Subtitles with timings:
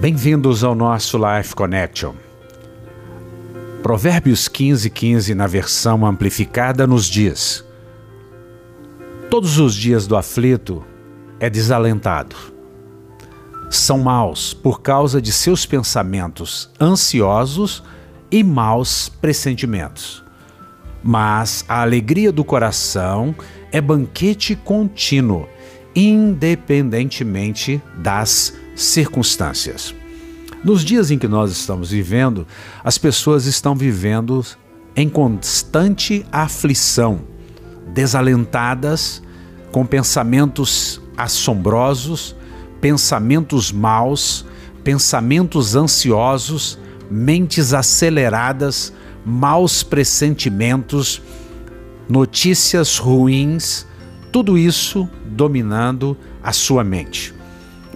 [0.00, 2.14] Bem-vindos ao nosso Life Connection.
[3.82, 7.64] Provérbios 15, 15 na versão amplificada nos diz:
[9.28, 10.84] Todos os dias do aflito
[11.40, 12.36] é desalentado.
[13.68, 17.82] São maus por causa de seus pensamentos ansiosos
[18.30, 20.24] e maus pressentimentos.
[21.02, 23.34] Mas a alegria do coração
[23.72, 25.48] é banquete contínuo,
[25.92, 29.94] independentemente das circunstâncias.
[30.64, 32.46] Nos dias em que nós estamos vivendo,
[32.82, 34.44] as pessoas estão vivendo
[34.96, 37.20] em constante aflição,
[37.92, 39.22] desalentadas,
[39.70, 42.34] com pensamentos assombrosos,
[42.80, 44.44] pensamentos maus,
[44.82, 46.78] pensamentos ansiosos,
[47.10, 48.92] mentes aceleradas,
[49.24, 51.20] maus pressentimentos,
[52.08, 53.86] notícias ruins,
[54.32, 57.37] tudo isso dominando a sua mente.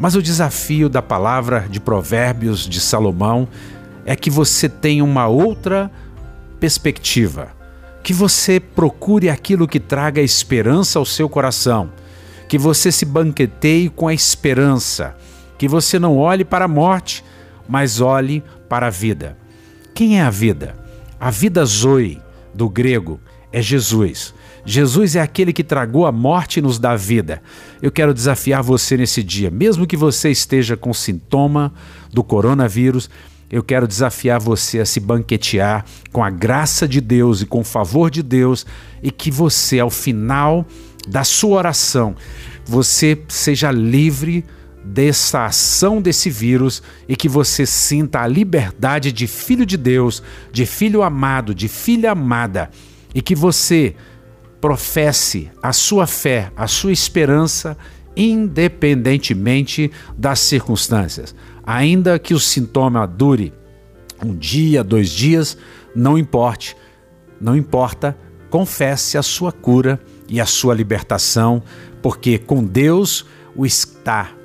[0.00, 3.46] Mas o desafio da palavra de Provérbios de Salomão
[4.06, 5.90] é que você tenha uma outra
[6.58, 7.48] perspectiva,
[8.02, 11.92] que você procure aquilo que traga esperança ao seu coração,
[12.48, 15.14] que você se banqueteie com a esperança,
[15.58, 17.22] que você não olhe para a morte,
[17.68, 19.36] mas olhe para a vida.
[19.92, 20.74] Quem é a vida?
[21.20, 22.22] A vida Zoe,
[22.54, 23.20] do grego,
[23.52, 24.34] é Jesus.
[24.64, 27.42] Jesus é aquele que tragou a morte e nos dá vida.
[27.80, 31.72] Eu quero desafiar você nesse dia, mesmo que você esteja com sintoma
[32.12, 33.08] do coronavírus,
[33.50, 37.64] eu quero desafiar você a se banquetear com a graça de Deus e com o
[37.64, 38.64] favor de Deus
[39.02, 40.64] e que você, ao final
[41.08, 42.14] da sua oração,
[42.64, 44.44] você seja livre
[44.84, 50.22] dessa ação desse vírus e que você sinta a liberdade de filho de Deus,
[50.52, 52.70] de filho amado, de filha amada
[53.14, 53.96] e que você
[54.60, 57.76] professe a sua fé, a sua esperança,
[58.16, 61.34] independentemente das circunstâncias.
[61.64, 63.52] Ainda que o sintoma dure
[64.22, 65.56] um dia, dois dias,
[65.94, 66.76] não importe,
[67.40, 68.16] não importa,
[68.50, 71.62] confesse a sua cura e a sua libertação,
[72.02, 73.24] porque com Deus
[73.56, 74.36] o estar,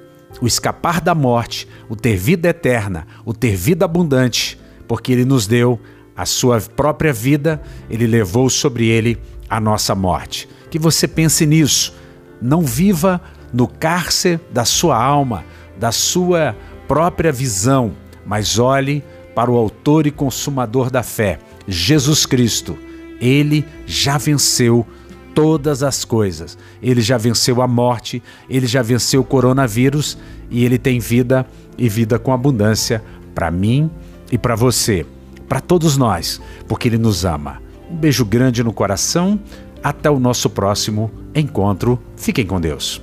[0.42, 5.48] o escapar da morte, o ter vida eterna, o ter vida abundante, porque Ele nos
[5.48, 5.80] deu
[6.16, 9.18] a sua própria vida, Ele levou sobre Ele
[9.50, 10.48] a nossa morte.
[10.70, 11.94] Que você pense nisso.
[12.42, 13.22] Não viva
[13.54, 15.44] no cárcere da sua alma,
[15.78, 16.56] da sua
[16.88, 17.94] própria visão,
[18.26, 22.78] mas olhe para o Autor e Consumador da fé, Jesus Cristo.
[23.20, 24.86] Ele já venceu
[25.34, 26.58] todas as coisas.
[26.82, 30.18] Ele já venceu a morte, ele já venceu o coronavírus
[30.50, 31.46] e ele tem vida
[31.78, 33.92] e vida com abundância para mim
[34.32, 35.06] e para você,
[35.48, 37.62] para todos nós, porque ele nos ama.
[37.90, 39.40] Um beijo grande no coração.
[39.84, 42.00] Até o nosso próximo encontro.
[42.16, 43.02] Fiquem com Deus.